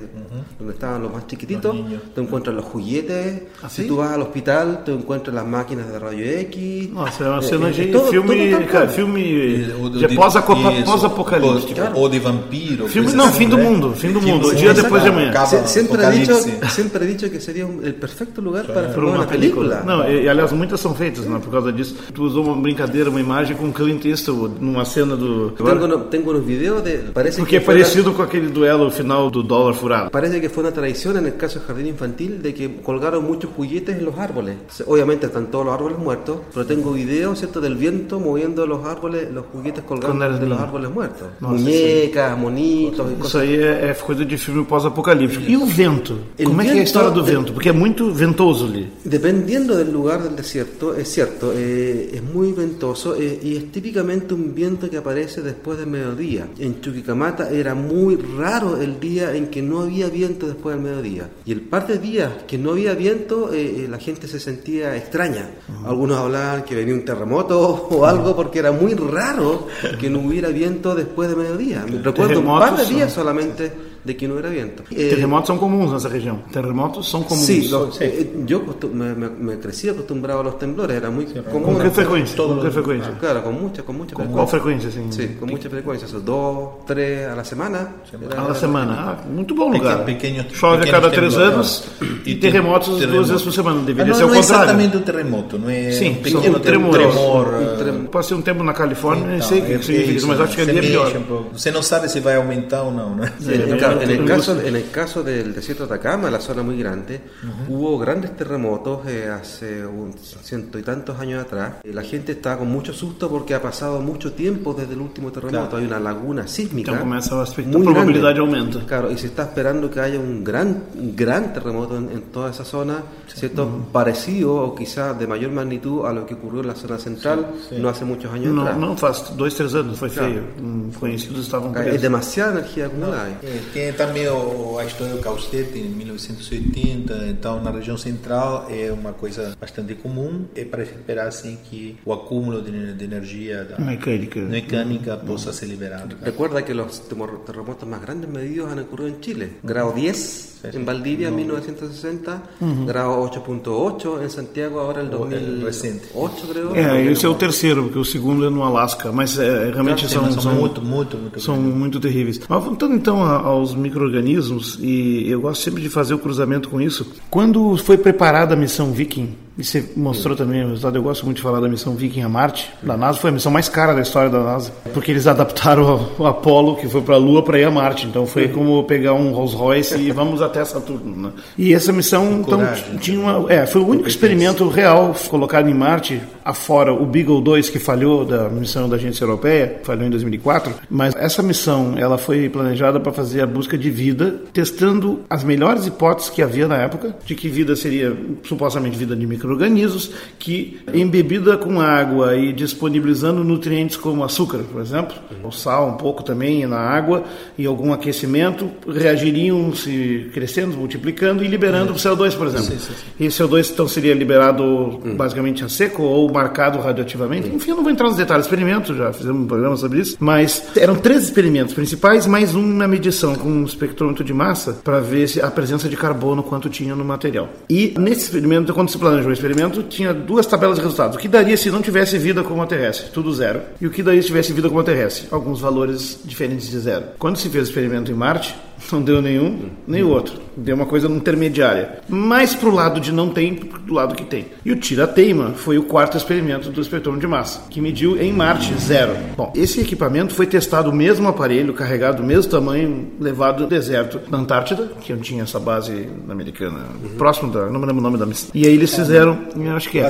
[0.60, 1.76] donde estaban los más chiquititos,
[2.14, 6.24] tú encuentras los juguetes, si tú vas al hospital, tú encuentras las máquinas de rayo
[6.42, 6.90] X.
[6.92, 10.16] Nossa, é uma cena é, de é todo- filme, todo cara, filme Ou de de-
[10.16, 11.80] pós-apoca- isso, pós-apocalíptico.
[11.96, 12.88] Ou, ou de vampiro.
[12.88, 15.30] Filme- não, assim, fim do mundo, fim do mundo, o dia depois de amanhã.
[15.30, 19.10] acaba Sie- siempre, he dicho, he dicho que sería un- el perfecto lugar para filmar
[19.10, 19.84] uma una película.
[19.86, 21.96] Não, e, e, aliás, muitas são feitas, né, por causa disso.
[22.14, 25.52] Tu usou uma brincadeira, uma imagem com Clint Eastwood numa cena do.
[25.52, 26.98] Tengo, no- tengo unos videos de.
[27.14, 30.10] Parece Porque é que una- parecido com aquele duelo final do dólar furado.
[30.12, 33.52] Parece que fue una tradición en el caso del jardín infantil de que colgaron muchos
[33.56, 34.56] juguetes en los árboles.
[34.86, 37.62] Obviamente están todos los árboles muertos, pero tengo videos ¿cierto?
[37.62, 39.84] del viento moviendo los árboles, los juguetes
[40.28, 41.28] eres de los árboles muertos.
[41.40, 43.42] Nossa, Muñecas, monitos y Isso cosas.
[43.42, 45.44] aí é, é coisa de filme pós-apocalíptico.
[45.50, 46.20] E o vento?
[46.38, 47.54] El Como é que é a vento- história do vento?
[47.54, 48.88] Porque é muito ventoso ali.
[49.04, 54.34] Dependiendo del lugar del desierto, es cierto, eh, es muy ventoso eh, y es típicamente
[54.34, 56.48] un viento que aparece después del mediodía.
[56.60, 61.30] En Chuquicamata era muy raro el día en que no había viento después del mediodía.
[61.46, 64.96] Y el par de días que no había viento, eh, eh, la gente se sentía
[64.96, 65.50] extraña.
[65.86, 67.60] Algunos hablaban que venía un terremoto
[67.92, 69.68] o algo porque era muy raro
[70.00, 71.86] que no hubiera viento después del mediodía.
[71.90, 73.72] Me recuerdo un par de días solamente
[74.08, 74.84] de que no hubiera viento.
[74.92, 76.38] Eh, Terremotos são comuns nessa região.
[76.52, 77.46] Terremotos são comuns.
[77.46, 78.62] Sí, los- eh, yo
[78.94, 81.64] me, me- me crecí acostumbrado a los temblores, era muy común.
[81.64, 82.36] Com que frequência?
[82.38, 83.12] Com que frequência?
[83.20, 85.12] Claro, con mucha, con mucha Com qual frequência, assim?
[85.12, 87.80] Sí, con mucha frecuencia, esos dos, tres a la semana.
[88.14, 88.94] Era- A la semana.
[88.98, 90.06] Ah, muito bom lugar.
[90.06, 91.84] Pequeno- Chove a pequenos cada três anos
[92.26, 93.14] e terremotos terremoto.
[93.16, 93.82] duas vezes por semana.
[93.84, 94.64] Deveria Ah, ser não, o não é contrário.
[94.66, 97.08] exatamente um terremoto, não é Sim, um pequeno são tremores.
[97.14, 97.48] tremor.
[97.48, 100.16] Um ah, trem- Passei um tempo na Califórnia, então, sei o que é- significa é
[100.16, 101.50] isso, mas acho que Você ali é um pouco.
[101.60, 103.32] Você não sabe se vai aumentar ou não, né?
[103.42, 106.64] En Sí, ca- en el caso, en el caso del desierto de Atacama, la zona
[106.64, 107.22] muy grande,
[107.68, 111.76] hubo grandes terremotos eh, hace un ciento y tantos años atrás.
[111.84, 115.32] Eh, La gente estaba con mucho susto porque ha pasado mucho tiempo desde el último
[115.32, 115.70] terremoto.
[115.70, 115.78] Claro.
[115.78, 116.92] Hay una laguna sísmica.
[116.92, 118.58] A muy probabilidade grande.
[118.60, 118.86] aumenta.
[118.86, 122.52] Claro, y se está esperando que haya un gran, un gran terremoto en, en toda
[122.52, 123.70] esa zona, ¿cierto?
[123.92, 127.48] Parecido o quizás de mayor magnitud a lo que ocurrió en la zona central
[127.80, 128.78] no hace muchos años Não, atrás.
[128.78, 130.30] não faz dois, três anos, foi Claro.
[130.34, 130.44] feio.
[130.62, 132.02] Hum, Conhecidos estavam Es presos.
[132.02, 133.24] demasiada energía acumulada.
[133.26, 133.36] ahí.
[133.44, 138.92] É, tem também o- a história do Caustete em 1980, então na região central é
[138.92, 143.78] uma coisa bastante comum, é para esperar assim que o acúmulo de, de energia da
[143.80, 144.40] Mecânica.
[144.42, 146.16] mecânica possa ser liberado.
[146.22, 146.74] Recuerda que
[147.10, 149.50] temor- terremotos más grandes medidos han ocurrido en Chile.
[149.64, 152.44] Grado 10 en Valdivia en 1960,
[152.86, 156.08] grado 8.8 en Santiago ahora el O- el 2008 reciente.
[156.52, 156.76] creo.
[156.76, 160.14] É, esse é o terceiro, porque o segundo é no Alasca, mas é, realmente Sim,
[160.14, 162.40] são, mas são são, muito, muito, muito são muito terríveis.
[162.48, 167.06] Mas voltando então aos micro-organismos, e eu gosto sempre de fazer o cruzamento com isso.
[167.30, 171.38] Quando foi preparada a missão Viking, e você mostrou também o resultado, eu gosto muito
[171.38, 174.02] de falar da missão Viking a Marte, da NASA, foi a missão mais cara da
[174.02, 177.64] história da NASA, porque eles adaptaram o, Apollo, que foi para a Lua, para ir
[177.64, 178.06] a Marte.
[178.06, 181.16] Então foi como pegar um Rolls Royce e vamos até Saturno.
[181.16, 181.32] Né?
[181.58, 182.98] E essa missão então, coragem.
[182.98, 187.70] tinha uma, é, foi o único experimento real colocado em Marte, afora o Beagle 2
[187.70, 192.48] que falhou da missão da agência europeia, falhou em 2004, mas essa missão ela foi
[192.50, 197.16] planejada para fazer a busca de vida, testando as melhores hipóteses que havia na época
[197.26, 203.96] de que vida seria supostamente vida de micro-organismos que embebida com água e disponibilizando nutrientes
[203.96, 207.24] como açúcar, por exemplo, ou sal um pouco também na água
[207.58, 212.76] e algum aquecimento reagiriam se crescendo, multiplicando e liberando o CO2, por exemplo.
[213.20, 217.48] E o CO2 então seria liberado basicamente a seco ou marcado radioativamente.
[217.48, 220.18] Enfim, eu não vou entrar nos detalhes do experimento, já fizemos um programa sobre isso,
[220.20, 225.00] mas eram três experimentos principais, mais um na medição com um espectrômetro de massa para
[225.00, 227.50] ver se a presença de carbono quanto tinha no material.
[227.70, 231.16] E nesse experimento, quando se planejou experimento, tinha duas tabelas de resultados.
[231.16, 233.10] O que daria se não tivesse vida como a terrestre?
[233.12, 233.62] Tudo zero.
[233.80, 235.28] E o que daria se tivesse vida como a terrestre?
[235.32, 237.06] Alguns valores diferentes de zero.
[237.18, 238.56] Quando se fez o experimento em Marte,
[238.92, 240.40] não deu nenhum, nem o outro.
[240.56, 242.00] Deu uma coisa intermediária.
[242.10, 244.46] Mais pro lado de não tem do lado que tem.
[244.66, 248.74] E o tira-teima foi o quarto experimento do espectrômetro de massa, que mediu em Marte
[248.80, 249.16] zero.
[249.36, 254.20] Bom, esse equipamento foi testado o mesmo aparelho, carregado do mesmo tamanho, levado do deserto
[254.30, 256.80] da Antártida, que eu tinha essa base americana,
[257.18, 258.50] próximo da, não me lembro o nome da missão.
[258.54, 259.38] E aí eles fizeram,
[259.76, 260.04] acho que é.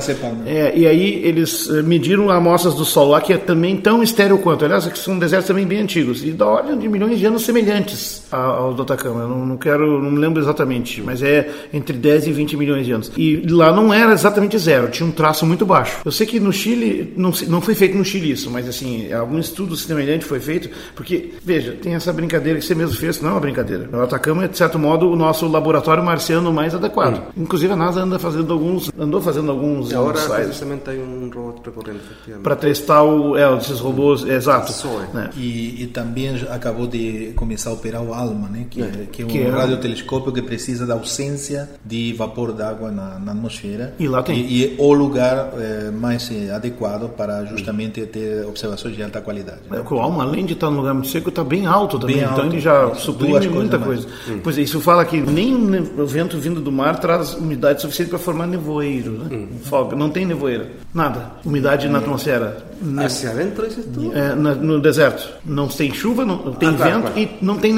[0.46, 4.38] É, e aí eles eh, mediram amostras do Sol lá, que é também tão estéreo
[4.40, 4.66] quanto.
[4.66, 6.24] Aliás, que são desertos também bem antigos.
[6.24, 9.22] E da ordem de milhões de anos semelhantes a- aos do Atacama.
[9.22, 12.86] Eu não, não quero, não me lembro exatamente, mas é entre 10 e 20 milhões
[12.86, 13.12] de anos.
[13.18, 15.98] E lá não era exatamente zero, tinha um traço muito baixo.
[16.06, 19.40] Eu sei que no Chile, não, não foi feito no Chile isso, mas assim, algum
[19.40, 23.32] estudo semelhante foi feito, porque, veja, tem essa brincadeira que você mesmo fez, não é
[23.34, 23.90] uma brincadeira.
[23.92, 27.22] O Atacama é, de certo modo, o nosso laboratório marciano mais adequado.
[27.36, 32.44] Inclusive a NASA anda fazendo alguns, andou fazendo alguns ensaios precisamente un robot recorriendo, efectivamente.
[32.44, 34.72] para testar o, é, esses robôs, é, exato.
[35.14, 35.30] Né?
[35.38, 38.66] E, e também acabou de começar a operar o ALMA, né?
[38.70, 39.50] que, é, que é um que é...
[39.50, 43.94] radiotelescópio que precisa da ausência de vapor d'água na, na, atmosfera.
[44.00, 44.38] E lá tem.
[44.38, 49.60] E, e é o lugar é, mais adequado para justamente ter observações de alta qualidade.
[49.70, 49.84] Né?
[49.90, 52.18] o ALMA, além de estar no lugar muito seco, está bem alto também.
[52.18, 54.08] Bem então alto, ele já suprime muita coisa.
[54.30, 54.40] Hum.
[54.44, 58.20] Pois é, isso fala que nem o vento vindo do mar traz umidade suficiente para
[58.20, 59.12] formar nevoeiro.
[59.12, 59.28] Né?
[59.32, 59.48] Hum.
[59.64, 59.96] Fog.
[59.96, 60.70] Não tem nevoeira.
[60.94, 61.34] Nada.
[61.46, 61.92] Umidade hum.
[61.92, 62.66] na atmosfera.
[62.98, 64.16] Hacia dentro, isso tudo?
[64.16, 65.28] É, no deserto.
[65.44, 67.20] Não tem chuva, não tem ah, vento claro.
[67.20, 67.74] e não tem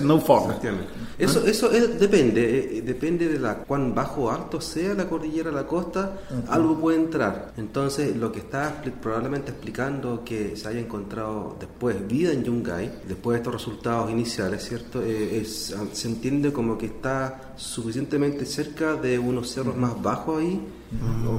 [0.00, 0.54] não fog.
[1.18, 5.50] Eso, eso es, depende, eh, depende de la cuán bajo o alto sea la cordillera,
[5.50, 7.52] la costa, algo puede entrar.
[7.56, 13.34] Entonces, lo que está probablemente explicando que se haya encontrado después vida en Yungay, después
[13.34, 15.02] de estos resultados iniciales, ¿cierto?
[15.02, 20.62] Eh, es, se entiende como que está suficientemente cerca de unos cerros más bajos ahí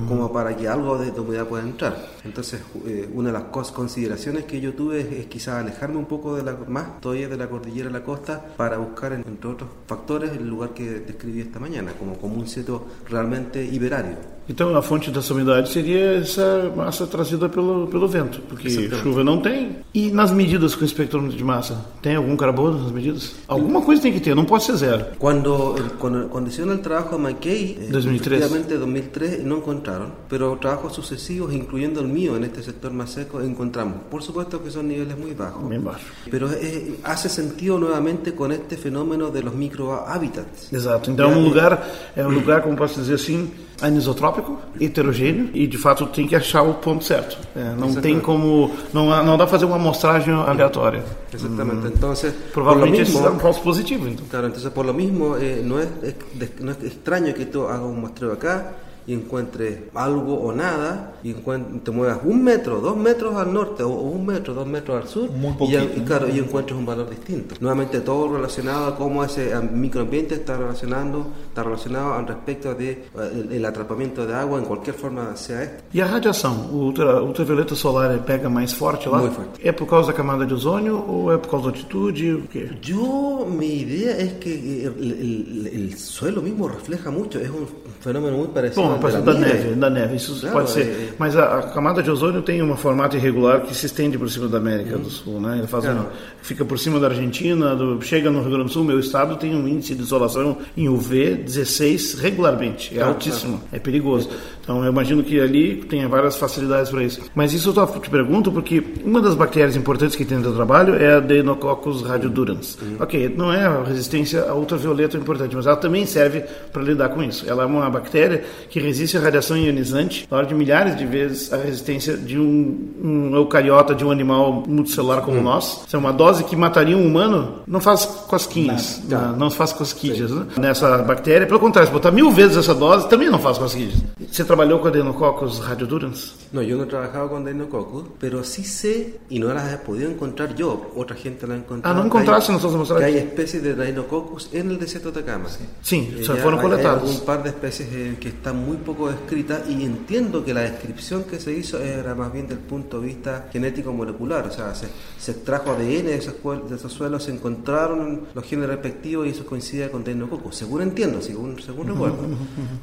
[0.07, 1.97] como para que algo de, humedad pueda entrar.
[2.23, 6.43] Entonces, eh, una de las consideraciones que yo tuve es, quizás alejarme un poco de
[6.43, 10.47] la, más todavía de la cordillera de la costa para buscar, entre otros factores, el
[10.47, 14.38] lugar que describí esta mañana, como, como un sitio realmente iberario.
[14.49, 19.03] Então a fonte dessa umidade seria essa massa trazida pelo, pelo vento, porque Exatamente.
[19.03, 19.77] chuva não tem.
[19.93, 23.35] E nas medidas com espectrômetro de massa, tem algum carbono nas medidas?
[23.47, 25.05] Alguma coisa tem que ter, não pode ser zero.
[25.19, 28.41] Quando, quando, hicieron el trabajo de McKay, 2003.
[28.41, 33.41] efectivamente 2003 no encontraron, pero trabajos sucesivos, incluyendo el mío en este sector más seco,
[33.41, 33.97] encontramos.
[34.09, 35.62] Por supuesto que son niveles muy bajos.
[35.62, 36.01] Muy bajos.
[36.31, 40.73] Pero eh, hace sentido nuevamente con este fenómeno de los microhábitats.
[40.73, 41.12] Exato.
[41.12, 44.38] Então é um lugar, é um lugar, como posso dizer assim, anisotrópico,
[44.80, 47.38] heterogêneo e de fato tem que achar o ponto certo.
[47.56, 48.02] É, não Exatamente.
[48.02, 51.04] tem como não não dá fazer uma amostragem aleatória.
[51.34, 51.88] Exatamente.
[51.88, 51.91] Hum.
[51.95, 54.08] Entonces, provavelmente mismo, é um falso positivo.
[54.08, 54.25] Então.
[54.30, 56.15] Claro, entonces por lo mismo eh, no es, es,
[56.60, 58.73] no es extraño que tú hagas un muestreo acá
[59.07, 63.89] y encuentres algo o nada y te muevas un metro, dos metros al norte o
[63.89, 65.29] un metro, dos metros al sur
[65.62, 67.55] y, y, claro, y encuentres un valor distinto.
[67.59, 73.47] Nuevamente todo relacionado a cómo ese microambiente está relacionando, está relacionado al respecto de eh,
[73.51, 75.83] el, atrapamiento de agua en cualquier forma sea este.
[75.93, 79.19] E a radiação, o ultra, ultravioleta solar pega mais forte lá?
[79.19, 79.67] Muy fuerte.
[79.67, 82.33] É por causa da camada de ozônio ou é por causa da altitude?
[82.33, 82.69] O quê?
[82.81, 87.67] Yo, mi idea es que el, el, el suelo mismo refleja mucho, es un
[87.99, 90.82] fenómeno muy parecido Bom, por da neve, da neve, isso pode ser.
[90.82, 91.10] É...
[91.17, 94.47] Mas a, a, camada de ozônio tem um formato irregular que se estende por cima
[94.47, 95.02] da América hum.
[95.02, 95.58] do Sul, né?
[95.58, 95.99] Ele faz claro.
[95.99, 96.10] uma,
[96.41, 99.56] fica por cima da Argentina, do, chega no Rio Grande do Sul, meu estado tem
[99.56, 104.30] um índice de isolação em UV 16 regularmente, é claro, altíssimo, é perigoso.
[104.69, 107.21] Então eu imagino que ali tenha várias facilidades para isso.
[107.34, 111.13] Mas isso eu te pergunto porque uma das bactérias importantes que tem no trabalho é
[111.13, 112.78] a Adeinococcus radiodurans.
[112.82, 112.97] Hum.
[112.99, 117.23] Ok, não é a resistência a ultravioleta importante, mas ela também serve para lidar com
[117.23, 117.49] isso.
[117.49, 121.52] Ela é uma bactéria que resiste à radiação ionizante na hora de milhares de vezes
[121.52, 125.44] a resistência de um, um eucariota, de um animal multicelular como hum.
[125.44, 125.86] nós.
[125.88, 130.32] Se é uma dose que mataria um humano, não faz cosquinhas, não, não faz cosquilhas
[130.32, 130.46] né?
[130.58, 131.48] nessa bactéria.
[131.48, 133.96] Pelo contrário, se botar mil vezes essa dose, também não faz cosquilhas.
[134.30, 136.34] Você trabalhou com adenococos radiodurans?
[136.52, 140.56] No, no he trabajado con adenococos, pero sí sé, y no las he podido encontrar
[140.56, 141.96] yo, otra gente la ha encontrado.
[141.96, 143.04] Ah, no encontraste, nosotros mostramos.
[143.04, 145.50] Que hay especies de Deinococcus en el desierto de Atacama.
[145.82, 147.10] Sí eh, fueron coletados.
[147.10, 150.62] Hay un par de especies eh, que están muy poco descritas y entiendo que la
[150.62, 154.75] descripción que se hizo era más bien del punto de vista genético molecular, o sea,
[154.75, 156.36] se, se extrajo ADN de esos,
[156.69, 160.55] de esos suelos, se encontraron los genes respectivos y eso coincide con Deinococcus.
[160.55, 162.17] Según entiendo, según, según recuerdo.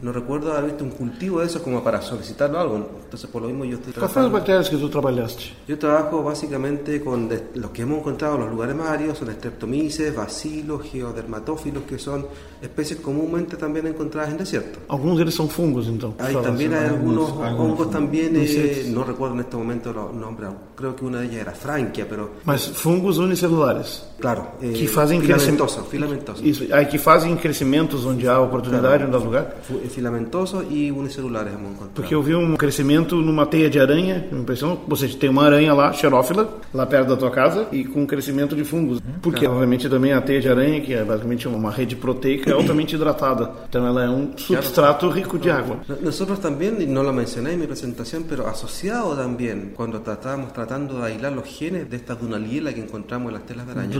[0.02, 2.76] No recuerdo haber visto un cultivo de eso como para solicitarlo algo.
[3.04, 3.98] Entonces, por lo mismo, yo estoy trabajando.
[3.98, 5.44] ¿Cuáles son las bacterias que tú trabajaste?
[5.66, 10.14] Yo trabajo básicamente con los que hemos encontrado en los lugares más áridos, son streptomyces,
[10.14, 12.26] bacilos, geodermatófilos, que son
[12.60, 14.78] especies comúnmente también encontradas en desierto.
[14.88, 16.26] Algunos de ellos son fungos, entonces.
[16.26, 20.94] Hay, también hay algunos, hongos también, eh, no recuerdo en este momento los nombres, creo
[20.94, 22.32] que una de ellas era franquia, pero...
[22.44, 24.06] Mas fungos unicelulares.
[24.20, 24.46] Claro.
[24.62, 26.44] Eh, que fazem filamentoso, filamentoso.
[26.44, 29.06] Isso, aí que fazem crescimentos onde há oportunidade, claro.
[29.06, 29.56] onde há lugar.
[29.88, 31.92] Filamentoso e unicelulares hemos encontrado.
[31.94, 34.84] Porque eu vi um crescimento numa teia de aranha, me impressionou.
[34.88, 38.64] Você tem uma aranha lá, xerófila, lá perto da tua casa, e com crescimento de
[38.64, 39.00] fungos.
[39.22, 39.54] Porque, claro.
[39.54, 43.50] obviamente, também a teia de aranha, que é basicamente uma rede proteica, é altamente hidratada.
[43.68, 45.78] Então, ela é um substrato rico de água.
[46.00, 51.06] Nós também, não lo mencioné em minha apresentação, mas associado também, quando estábamos tratando de
[51.06, 53.94] aislar os genes de esta dunaliela que encontramos nas telas de aranha.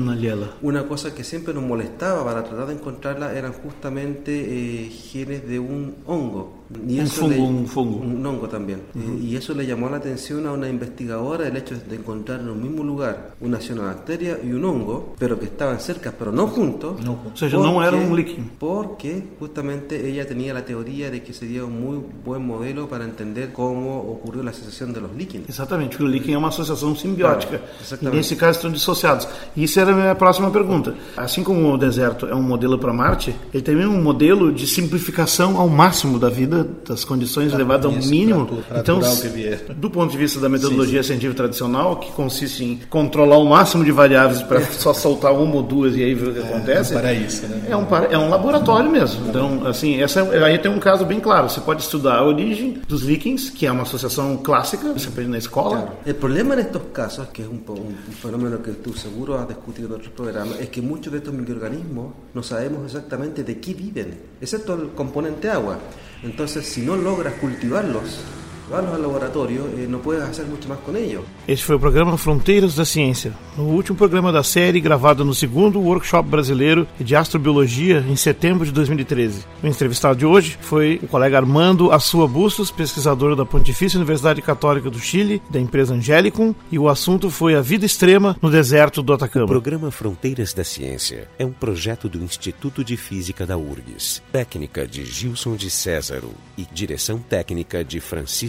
[0.62, 5.59] Una cosa que siempre nos molestaba para tratar de encontrarla eran justamente eh, genes de
[5.59, 6.65] un hongo.
[6.85, 7.96] Ni un fungo, le- un fungo.
[7.98, 8.81] Un hongo también.
[8.96, 12.48] Eh, y eso le llamó la atención a una investigadora el hecho de encontrar en
[12.48, 17.00] un mismo lugar una cianobacteria y un hongo, pero que estaban cerca, pero no juntos.
[17.05, 18.42] No, Ou seja, não era um líquido.
[18.59, 23.52] Porque justamente ella tenía la teoría de que sería un muy buen modelo para entender
[23.52, 25.48] cómo ocurrió la asociación de los líquidos.
[25.48, 27.59] Exatamente, o líquen é uma associação simbiótica.
[27.59, 28.16] Claro, e exatamente.
[28.16, 29.29] nesse caso estão dissociados.
[29.57, 30.94] E isso era a minha próxima pergunta.
[31.16, 34.66] Assim como o deserto é um modelo para Marte, ele também é um modelo de
[34.66, 38.47] simplificação ao máximo da vida, das condições levadas ao mínimo.
[38.47, 42.11] pra tu- pra então, o que do ponto de vista da metodologia científica tradicional, que
[42.12, 46.14] consiste em controlar o máximo de variáveis para só soltar uma ou duas e aí
[46.14, 46.92] ver o que acontece.
[46.95, 47.62] para isso, né?
[47.69, 49.29] É um, é um laboratório mesmo.
[49.29, 51.49] Então, assim, essa, é- aí tem um caso bem claro.
[51.49, 55.38] Você pode estudar a origem dos vikings, que é uma associação clássica, você aprende na
[55.38, 55.97] escola.
[56.07, 59.88] El problema en estos casos, que po- un- un fenómeno que tú seguro has discutido
[59.88, 64.19] en otros programas, es que muchos de estos microorganismos no sabemos exactamente de qué viven,
[64.40, 65.79] excepto el componente agua.
[66.22, 68.20] Entonces, si no logras cultivarlos,
[68.66, 71.22] llevarlos al laboratorio, eh, no puedes hacer mucho más con ellos.
[71.46, 75.81] Este foi o programa Fronteiras da Ciência, no último programa da série gravado no segundo
[75.81, 79.44] Workshop Brasileiro de Astrobiologia em setembro de 2013.
[79.62, 84.90] O entrevistado de hoje foi o colega Armando Assua Bustos, pesquisador da Pontifícia Universidade Católica
[84.90, 89.12] do Chile, da empresa Angelicum, e o assunto foi a vida extrema no deserto do
[89.12, 89.46] O Atacama.
[89.46, 95.05] programa Fronteiras da Ciência é um projeto do Instituto de Física da URGS, técnica de
[95.05, 98.00] Gilson de Césaro e direção técnica de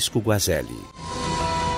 [0.07, 1.76] Francisco Guazelli.